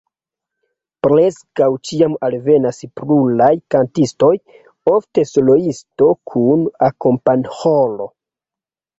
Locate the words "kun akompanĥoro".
6.31-8.09